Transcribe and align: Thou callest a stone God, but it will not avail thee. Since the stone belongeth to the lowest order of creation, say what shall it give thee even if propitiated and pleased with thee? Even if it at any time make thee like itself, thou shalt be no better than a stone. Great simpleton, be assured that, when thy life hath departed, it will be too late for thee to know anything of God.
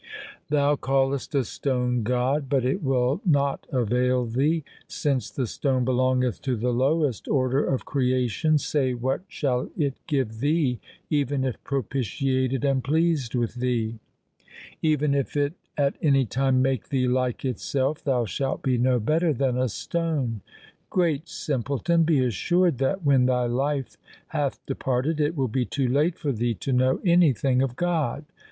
Thou 0.49 0.75
callest 0.77 1.35
a 1.35 1.43
stone 1.43 2.01
God, 2.01 2.49
but 2.49 2.65
it 2.65 2.81
will 2.81 3.21
not 3.23 3.67
avail 3.71 4.25
thee. 4.25 4.63
Since 4.87 5.29
the 5.29 5.45
stone 5.45 5.85
belongeth 5.85 6.41
to 6.41 6.55
the 6.55 6.71
lowest 6.73 7.27
order 7.27 7.63
of 7.63 7.85
creation, 7.85 8.57
say 8.57 8.95
what 8.95 9.21
shall 9.27 9.69
it 9.77 9.93
give 10.07 10.39
thee 10.39 10.79
even 11.11 11.43
if 11.43 11.63
propitiated 11.63 12.65
and 12.65 12.83
pleased 12.83 13.35
with 13.35 13.53
thee? 13.53 13.99
Even 14.81 15.13
if 15.13 15.37
it 15.37 15.53
at 15.77 15.97
any 16.01 16.25
time 16.25 16.63
make 16.63 16.89
thee 16.89 17.07
like 17.07 17.45
itself, 17.45 18.03
thou 18.03 18.25
shalt 18.25 18.63
be 18.63 18.79
no 18.79 18.99
better 18.99 19.31
than 19.31 19.55
a 19.55 19.69
stone. 19.69 20.41
Great 20.89 21.29
simpleton, 21.29 22.05
be 22.05 22.25
assured 22.25 22.79
that, 22.79 23.03
when 23.05 23.27
thy 23.27 23.45
life 23.45 23.97
hath 24.29 24.65
departed, 24.65 25.21
it 25.21 25.37
will 25.37 25.47
be 25.47 25.63
too 25.63 25.87
late 25.87 26.17
for 26.17 26.31
thee 26.31 26.55
to 26.55 26.73
know 26.73 26.99
anything 27.05 27.61
of 27.61 27.75
God. 27.75 28.25